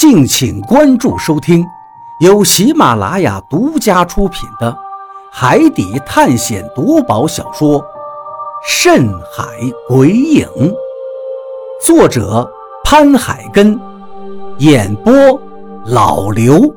[0.00, 1.62] 敬请关注收听，
[2.20, 4.72] 由喜马拉雅独家出品的
[5.30, 7.78] 《海底探险夺宝小说》
[8.66, 9.44] 《深海
[9.86, 10.46] 鬼影》，
[11.84, 12.50] 作者
[12.82, 13.78] 潘海根，
[14.60, 15.12] 演播
[15.84, 16.74] 老刘。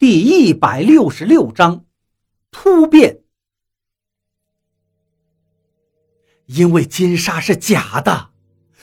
[0.00, 1.84] 第一百六十六章
[2.50, 3.20] 突变。
[6.46, 8.30] 因为金沙是假的，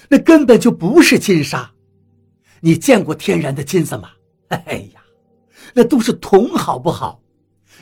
[0.08, 1.72] 那根本就不是金沙。
[2.66, 4.10] 你见过天然的金子吗？
[4.48, 5.02] 哎呀，
[5.74, 7.22] 那都是铜，好不好？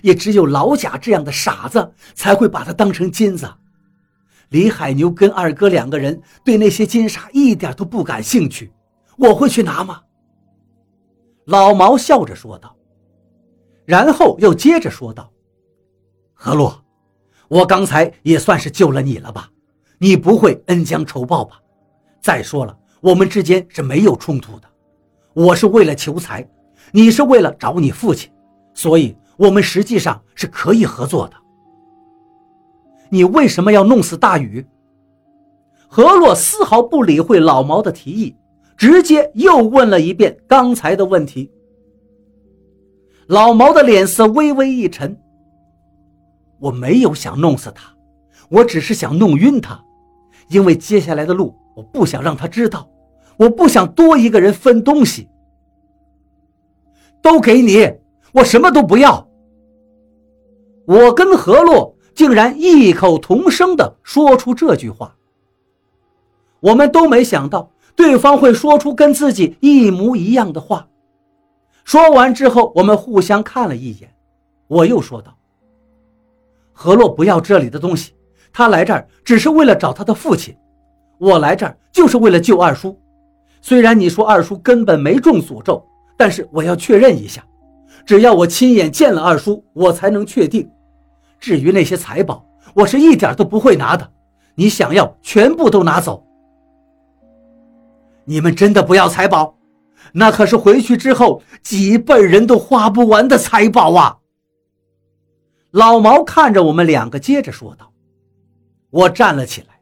[0.02, 3.48] 也只有老贾这样的傻子才会把它当成金子。
[4.50, 8.74] 李海牛跟二哥两个人对那些金沙一点都不感兴趣，
[9.20, 10.02] 我会去拿吗？
[11.46, 12.76] 老毛笑着说道，
[13.86, 15.32] 然后又接着说道
[16.34, 16.84] ：“何洛，
[17.50, 19.48] 我刚才也算是救了你了吧？
[20.00, 21.62] 你不会恩将仇报吧？
[22.20, 24.68] 再说了，我们之间是没有冲突的。”
[25.34, 26.46] 我是为了求财，
[26.92, 28.30] 你是为了找你父亲，
[28.74, 31.34] 所以我们实际上是可以合作的。
[33.10, 34.66] 你为什么要弄死大禹？
[35.88, 38.36] 何洛丝毫不理会老毛的提议，
[38.76, 41.50] 直接又问了一遍刚才的问题。
[43.28, 45.18] 老毛的脸色微微一沉
[46.60, 47.94] ：“我没有想弄死他，
[48.50, 49.82] 我只是想弄晕他，
[50.50, 52.90] 因为接下来的路我不想让他知道。”
[53.38, 55.28] 我不想多一个人分东西，
[57.22, 57.92] 都给你，
[58.34, 59.28] 我什么都不要。
[60.86, 65.16] 我跟何洛竟然异口同声的说出这句话，
[66.60, 70.88] 我们都没想到对方会说出跟自己一模一样的话。
[71.84, 74.14] 说完之后，我们互相看了一眼，
[74.68, 75.38] 我又说道
[76.74, 78.14] ：“何洛不要这里的东西，
[78.52, 80.56] 他来这儿只是为了找他的父亲，
[81.20, 82.98] 我来这儿就是为了救二叔。”
[83.62, 85.86] 虽然你说二叔根本没中诅咒，
[86.22, 87.44] 但是我要确认一下，
[88.06, 90.70] 只要我亲眼见了二叔，我才能确定。
[91.40, 92.46] 至于那些财宝，
[92.76, 94.08] 我是一点都不会拿的。
[94.54, 96.24] 你想要，全部都拿走。
[98.24, 99.58] 你们真的不要财宝？
[100.14, 104.20] 那可是回去之后几辈人都花不完的财宝啊！
[105.72, 107.92] 老毛看着我们两个，接着说道
[108.92, 109.80] ：“我站了起来，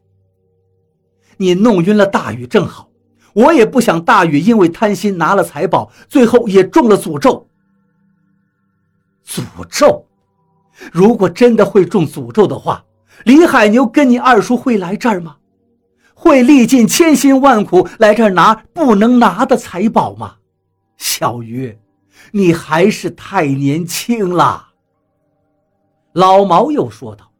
[1.35, 2.88] 你弄晕了大禹，正好。”
[3.33, 7.47] 我也不想大禹因为贪心拿了财宝，最后也中了诅咒。
[9.25, 10.05] 诅咒，
[10.91, 12.83] 如果真的会中诅咒的话，
[13.25, 15.35] 李海牛跟你二叔会来这儿吗？
[16.13, 20.35] 会历尽千辛万苦来这儿拿不能拿的财宝吗？
[20.97, 21.77] 小鱼，
[22.31, 24.67] 你还是太年轻了。
[26.13, 27.31] 老毛又说道：“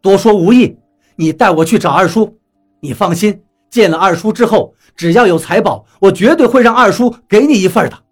[0.00, 0.76] 多说无益，
[1.14, 2.36] 你带我去找二叔，
[2.80, 3.40] 你放心。”
[3.76, 8.04] 见了二叔之后，只要有财宝，我绝对会让二叔给你一份的。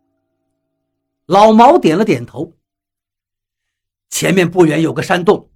[1.24, 2.52] 老毛点了点头。
[4.10, 5.48] 前面不远有个山洞，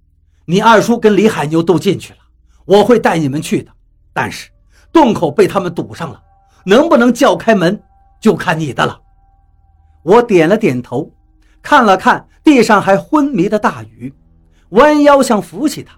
[0.45, 2.19] 你二叔跟李海牛都进去了，
[2.65, 3.71] 我会带你们去的。
[4.11, 4.49] 但是
[4.91, 6.19] 洞口被他们堵上了，
[6.65, 7.79] 能不能叫开门，
[8.19, 8.99] 就看你的了。
[10.01, 11.13] 我点了点头，
[11.61, 14.11] 看了看地上还昏迷的大禹，
[14.69, 15.93] 弯腰想扶起他，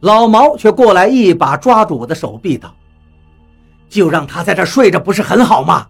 [0.00, 2.74] 老毛却过来一把抓住我的手臂，道。
[3.94, 5.86] 就让他在这睡着，不是很好吗？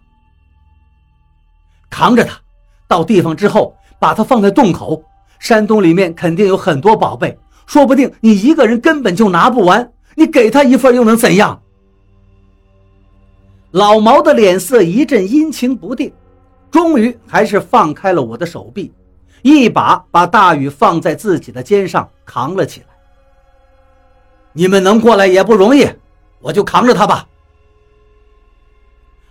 [1.88, 2.38] 扛着他，
[2.86, 5.02] 到地方之后，把他放在洞口。
[5.38, 9.90] 山洞里面肯定有很多宝贝，说不定你一个人根本就拿不完。
[10.16, 11.60] 你给他一份又能怎样？
[13.70, 16.12] 老毛的脸色一阵阴晴不定，
[16.70, 18.92] 终于还是放开了我的手臂，
[19.42, 22.86] 一把把大雨放在自己的肩上扛了起来。
[24.52, 25.88] 你们能过来也不容易，
[26.40, 27.26] 我就扛着他吧。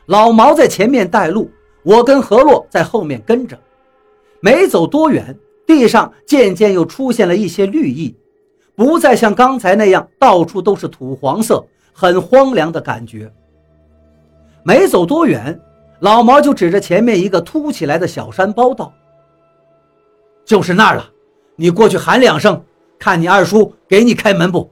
[0.07, 1.49] 老毛在前面带路，
[1.83, 3.57] 我跟何洛在后面跟着。
[4.41, 8.15] 没走多远，地上渐渐又出现了一些绿意，
[8.75, 13.31] 不再像刚才那样到处都是土黄色、很荒凉的感觉。
[14.63, 15.57] 没走多远，
[15.99, 18.93] 老毛就指着前面一个凸起来的小山包道
[20.43, 21.09] ：“就是那儿了，
[21.55, 22.61] 你过去喊两声，
[22.99, 24.69] 看你二叔给你开门不？”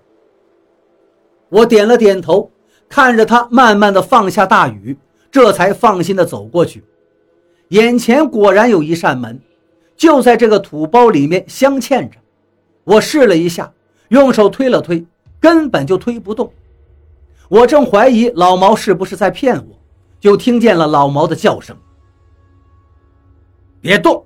[1.48, 2.52] 我点了点头，
[2.90, 4.98] 看着他慢慢的放下大雨。
[5.32, 6.84] 这才放心的走过去，
[7.70, 9.40] 眼前果然有一扇门，
[9.96, 12.18] 就在这个土包里面镶嵌着。
[12.84, 13.72] 我试了一下，
[14.10, 15.06] 用手推了推，
[15.40, 16.52] 根本就推不动。
[17.48, 19.80] 我正怀疑老毛是不是在骗我，
[20.20, 21.78] 就听见了老毛的叫声
[23.80, 24.26] ：“别动，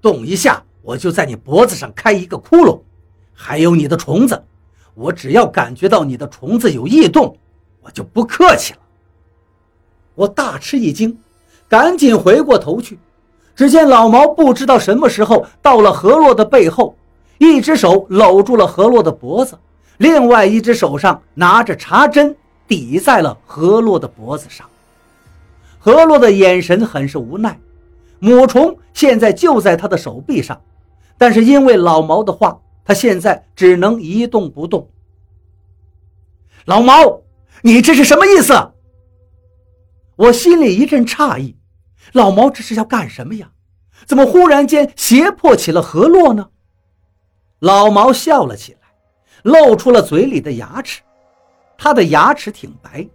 [0.00, 2.80] 动一下我就在你脖子上开一个窟窿。
[3.34, 4.42] 还有你的虫子，
[4.94, 7.36] 我只要感觉到你的虫子有异动，
[7.82, 8.78] 我就不客气了。”
[10.20, 11.16] 我大吃一惊，
[11.66, 12.98] 赶紧回过头去，
[13.56, 16.94] 只见老毛不知道什么时候到了何洛的背后，
[17.38, 19.58] 一只手搂住了何洛的脖子，
[19.96, 22.36] 另外一只手上拿着茶针
[22.68, 24.68] 抵在了何洛的脖子上。
[25.78, 27.58] 何洛的眼神很是无奈，
[28.18, 30.60] 母虫现在就在他的手臂上，
[31.16, 34.86] 但是因为老毛的话，他现在只能一动不动。
[36.66, 37.22] 老毛，
[37.62, 38.52] 你这是什么意思？
[40.20, 41.56] 我心里一阵诧异，
[42.12, 43.50] 老毛这是要干什么呀？
[44.04, 46.50] 怎么忽然间胁迫起了何洛呢？
[47.60, 48.80] 老毛笑了起来，
[49.44, 51.00] 露出了嘴里的牙齿，
[51.78, 53.08] 他的牙齿挺白。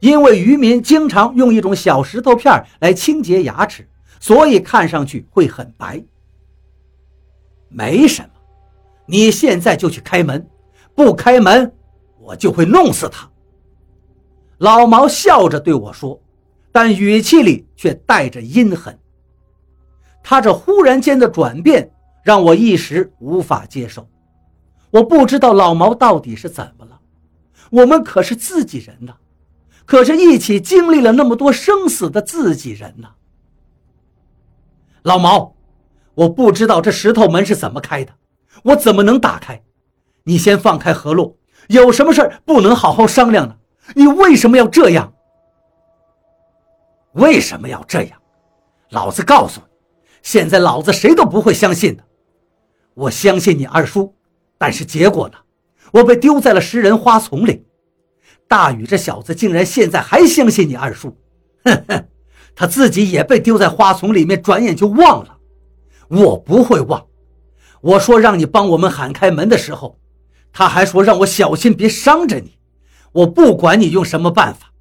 [0.00, 3.88] 因为渔民经常用一种小石头片来清洁牙齿，
[4.20, 6.04] 所以看上去会很白。
[7.70, 8.28] 没什么，
[9.06, 10.46] 你现在就去开门，
[10.94, 11.72] 不开门，
[12.20, 13.26] 我就会弄死他。
[14.58, 16.20] 老毛笑着对我说，
[16.74, 18.98] 但语气里却带着阴狠。
[20.24, 21.88] 他这忽然间的转变
[22.24, 24.08] 让我一时无法接受。
[24.90, 26.98] 我不知道老毛到底是怎么了，
[27.70, 29.14] 我们可是自己人呐。
[29.84, 33.08] 可是，一起经历了那么多生死的自己人呢？
[35.02, 35.54] 老毛，
[36.14, 38.14] 我不知道这石头门是怎么开的，
[38.64, 39.62] 我怎么能打开？
[40.24, 41.36] 你先放开何洛，
[41.68, 43.56] 有什么事不能好好商量呢？
[43.94, 45.12] 你为什么要这样？
[47.14, 48.20] 为什么要这样？
[48.90, 49.66] 老子告诉你，
[50.22, 52.04] 现在老子谁都不会相信的。
[52.94, 54.14] 我相信你二叔，
[54.56, 55.34] 但是结果呢？
[55.92, 57.64] 我被丢在了食人花丛里。
[58.46, 61.16] 大禹这小子竟然现在还相信你二叔，
[61.64, 62.08] 哼哼，
[62.54, 65.38] 他自己也被丢在花丛里面，转眼就忘了。
[66.08, 67.06] 我不会忘。
[67.80, 69.98] 我说让你帮我们喊开门的时候，
[70.52, 72.58] 他还说让我小心别伤着你。
[73.12, 74.72] 我不管你用什么办法，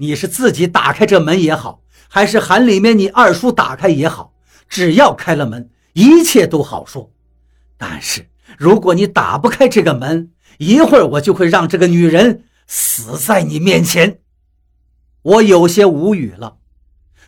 [0.00, 4.32] 你是自己打开这门也好，还是喊里面你二叔打开也好，
[4.66, 7.10] 只要开了门，一切都好说。
[7.76, 12.44] 但是如果你打不开这个门，一会儿我就会让这个女人。
[12.66, 14.20] 死在你面前，
[15.22, 16.56] 我有些无语了。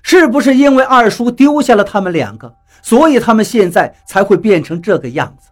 [0.03, 5.51] 是不是因为二叔丢下了他们两个，所以他们现在才会变成这个样子？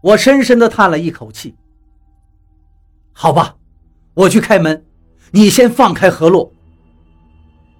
[0.00, 1.56] 我深深的叹了一口气。
[3.12, 3.56] 好吧，
[4.14, 4.86] 我去开门，
[5.36, 6.48] 你先放开何洛。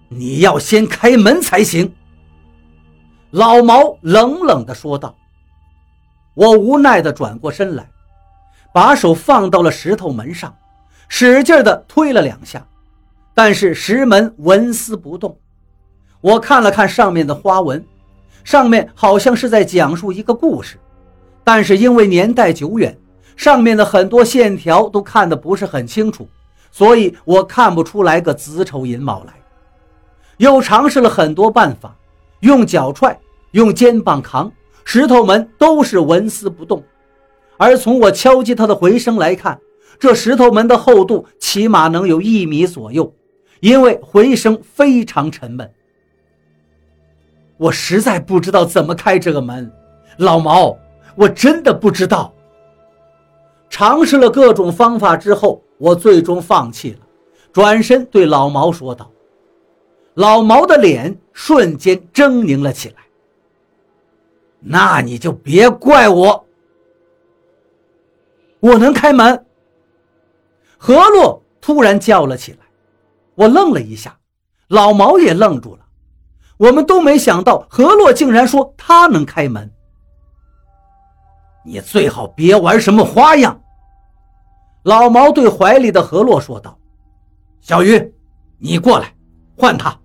[0.09, 1.95] 你要先开门才行。
[3.31, 5.15] 老毛冷冷的说道。
[6.35, 7.89] 我无奈的转过身来，
[8.73, 10.53] 把手放到了石头门上。
[11.09, 12.67] 使劲地推了两下，
[13.35, 15.39] 但是石门纹丝不动。
[16.21, 17.87] 我看了看上面的花纹，
[18.43, 20.77] 上面好像是在讲述一个故事，
[21.45, 22.99] 但是因为年代久远，
[23.37, 26.29] 上面的很多线条都看得不是很清楚，
[26.75, 29.33] 所以我看不出来个子丑寅卯来。
[30.39, 31.97] 又尝试了很多办法，
[32.41, 33.17] 用脚踹，
[33.53, 34.51] 用肩膀扛，
[34.85, 36.83] 石头门都是纹丝不动。
[37.57, 39.57] 而从我敲击它的回声来看。
[39.97, 43.15] 这石头门的厚度起码能有一米左右，
[43.61, 45.73] 因为回声非常沉闷。
[47.57, 49.73] 我实在不知道怎么开这个门，
[50.17, 50.77] 老毛，
[51.15, 52.35] 我真的不知道。
[53.71, 57.01] 尝试了各种方法之后，我最终放弃了，
[57.53, 59.11] 转身对老毛说道
[60.15, 62.97] ：“老毛的脸瞬间狰狞了起来。
[64.61, 66.47] 那你就别怪我，
[68.61, 69.45] 我能开门。”
[70.79, 72.59] 何洛突然叫了起来，
[73.35, 74.17] 我愣了一下，
[74.69, 75.85] 老毛也愣住了，
[76.57, 79.71] 我们都没想到何洛竟然说他能开门。
[81.65, 83.61] 你最好别玩什么花样。
[84.85, 86.77] 老毛对怀里的何洛说道
[87.61, 88.13] ：“小鱼，
[88.59, 89.13] 你过来，
[89.57, 89.99] 换他。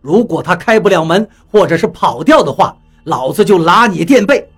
[0.00, 4.48] 如果他开不了门，或者是跑掉的话，老子就拉你垫背。”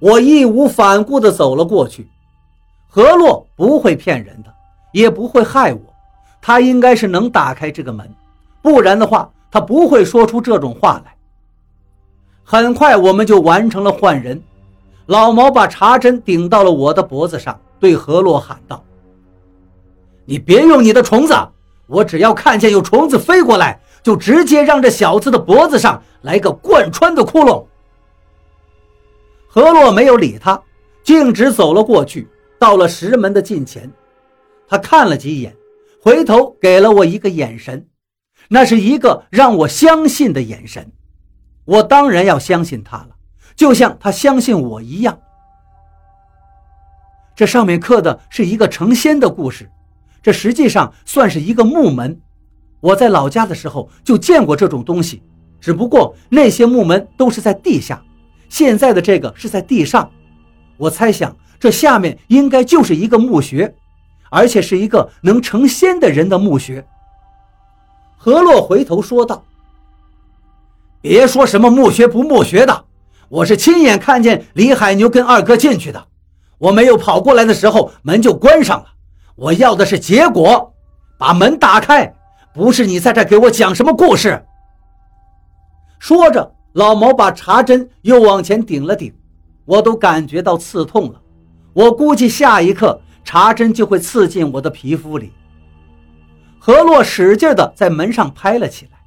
[0.00, 2.08] 我义无反顾地走了过去。
[2.88, 4.52] 何洛不会骗人的，
[4.92, 5.80] 也不会害我，
[6.40, 8.10] 他应该是能打开这个门，
[8.62, 11.14] 不然的话，他不会说出这种话来。
[12.42, 14.42] 很快，我们就完成了换人。
[15.06, 18.82] 老毛把茶针顶到了我的脖子上，对何洛喊道
[20.24, 21.34] ：“你别用你的虫子，
[21.86, 27.62] 我只要看见有虫子飞过来，就直接让这小子的脖子上来个贯穿的窟窿。”
[29.46, 30.62] 何洛没有理他，
[31.02, 32.26] 径直走了过去。
[32.58, 33.92] 到了石门的近前，
[34.66, 35.54] 他看了几眼，
[36.00, 37.86] 回头给了我一个眼神，
[38.48, 40.90] 那是一个让我相信的眼神。
[41.66, 43.10] 我当然要相信他了，
[43.54, 45.18] 就像他相信我一样。
[47.36, 49.68] 这上面刻的是一个成仙的故事，
[50.22, 52.20] 这实际上算是一个木门，
[52.80, 55.22] 我在老家的时候就见过这种东西，
[55.60, 58.02] 只不过那些木门都是在地下，
[58.48, 60.08] 现在的这个是在地上。
[60.76, 63.74] 我猜想这下面应该就是一个墓穴，
[64.30, 66.86] 而且是一个能成仙的人的墓穴。
[68.16, 69.44] 何洛回头说道
[71.02, 72.84] ：“别说什么墓穴不墓穴的，
[73.28, 76.06] 我是亲眼看见李海牛跟二哥进去的。
[76.58, 78.86] 我没有跑过来的时候，门就关上了。
[79.36, 80.72] 我要的是结果，
[81.18, 82.14] 把门打开。”
[82.54, 84.46] 不是你在这给我讲什么故事。
[85.98, 89.12] 说着，老毛把茶针又往前顶了顶，
[89.64, 91.20] 我都感觉到刺痛了。
[91.72, 95.32] 我估计下一刻茶针就会刺进我的皮肤里。
[96.60, 98.98] 何洛使劲地在门上拍了起来，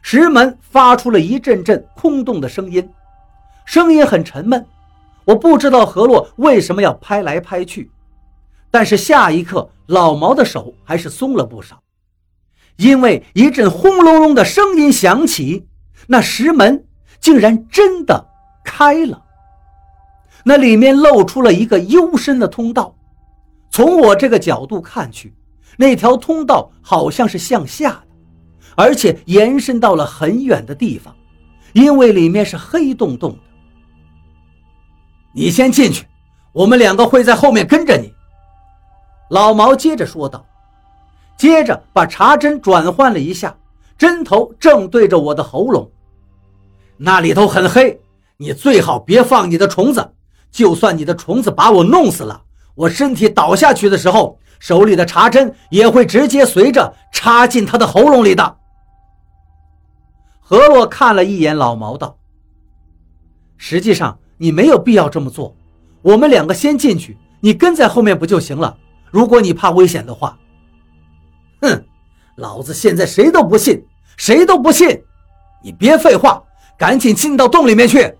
[0.00, 2.88] 石门发出了一阵阵空洞的声音，
[3.66, 4.64] 声音很沉闷。
[5.30, 7.88] 我不知道何洛为什么要拍来拍去，
[8.68, 11.80] 但是下一刻老毛的手还是松了不少。
[12.76, 15.68] 因为一阵轰隆隆的声音响起，
[16.08, 16.84] 那石门
[17.20, 18.26] 竟然真的
[18.64, 19.22] 开了。
[20.44, 22.96] 那里面露出了一个幽深的通道。
[23.70, 25.32] 从我这个角度看去，
[25.76, 28.02] 那条通道好像是向下的，
[28.74, 31.14] 而且延伸到了很远的地方，
[31.72, 33.49] 因为里面是黑洞洞的。
[35.32, 36.06] 你先进去，
[36.52, 38.12] 我们两个会在后面跟着你。”
[39.30, 40.44] 老毛接着说道。
[41.36, 43.56] 接着把茶针转换了一下，
[43.96, 45.90] 针头正对着我的喉咙，
[46.98, 47.98] 那里头很黑，
[48.36, 50.12] 你最好别放你的虫子。
[50.50, 52.42] 就算你的虫子把我弄死了，
[52.74, 58.56] 我身体倒下去的时候，手里的茶针也会直接随着插进他的喉咙里的。
[60.40, 62.18] 何洛看了一眼老毛，道
[63.56, 65.54] ：“实际上你没有必要这么做，
[66.00, 68.74] 我们两个先进去，你跟在后面不就行了？
[69.10, 70.38] 如果你怕危险的话。”
[71.60, 71.84] 哼，
[72.36, 73.84] 老子现在谁都不信，
[74.16, 75.02] 谁都不信！
[75.62, 76.42] 你别废话，
[76.78, 78.16] 赶紧进到洞里面去。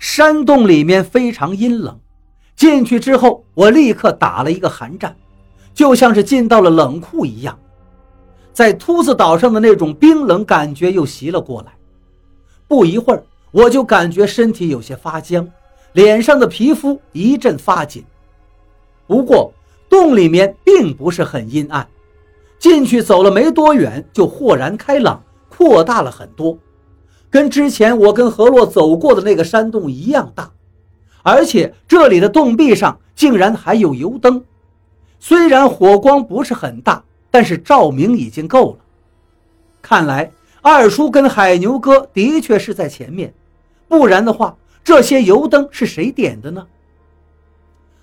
[0.00, 1.96] 山洞里面非常阴冷，
[2.56, 5.14] 进去之后我立刻打了一个寒战，
[5.72, 7.56] 就像是进到了冷库一样。
[8.52, 11.72] 在秃子岛上的那种冰冷感觉又袭了过来，
[12.66, 15.48] 不一会儿我就感觉身体有些发僵，
[15.92, 18.04] 脸上的皮肤一阵发紧。
[19.06, 19.52] 不过。
[19.88, 21.86] 洞里面并不是很阴暗，
[22.58, 26.56] 进去走了没多远，就豁然开朗，扩大了很多，
[27.28, 30.50] 跟之前我跟何洛走过的那个山洞一样大，
[31.22, 34.42] 而且这里的洞壁上竟然还有油灯，
[35.20, 38.78] 虽然火光不是很大，但是照明已经够了。
[39.82, 40.32] 看来
[40.62, 43.34] 二叔跟海牛哥的确是在前面，
[43.92, 46.66] 不然的话，这些油灯是谁点的呢？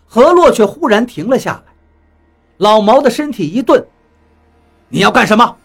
[0.05, 1.73] 何洛却忽然停了下来。
[2.57, 3.83] 老毛的身体一顿，
[4.87, 5.57] 你要干什么？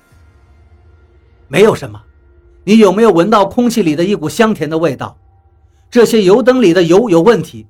[1.46, 2.02] 没有什么，
[2.64, 5.14] 你有没有闻到空气里的一股香甜的味道？
[5.90, 7.66] 这些油灯里的油有问题，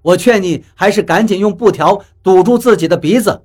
[0.00, 3.42] 我劝你还是赶紧用布条堵住自己的鼻子，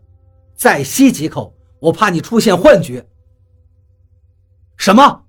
[0.53, 3.03] 再吸几口，我怕你出现幻觉。
[4.77, 5.20] 什么？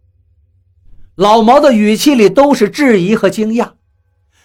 [1.17, 3.73] 老毛的语气里都是质疑和惊讶。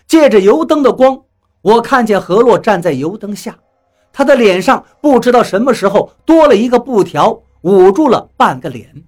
[0.05, 1.21] 借着油灯的光，
[1.61, 3.57] 我看见何洛站在油灯下。
[4.11, 9.03] 他的脸上不知道什么时候多了一个布条，捂住了半个脸。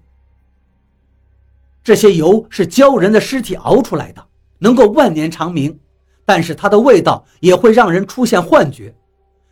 [1.82, 4.24] 这些油是鲛人的尸体熬出来的，
[4.58, 5.78] 能够万年长明，
[6.24, 8.94] 但是它的味道也会让人出现幻觉。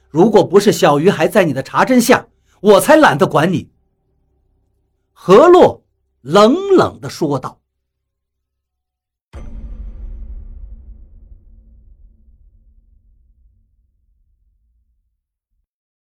[0.08, 2.26] 如果不是小鱼还在你的茶针下，
[2.60, 3.68] 我才懒得管你。
[5.12, 5.82] 何洛
[6.22, 7.58] 冷冷地说道。